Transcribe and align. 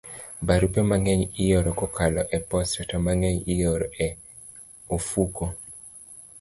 Barupe 0.47 0.81
mang'eny 0.89 1.23
ioro 1.43 1.71
kokalo 1.79 2.21
e 2.37 2.39
posta, 2.49 2.79
to 2.89 2.97
mang'eny 3.05 3.39
ioro 3.55 3.87
e 4.05 4.07
ofuko. 4.95 5.45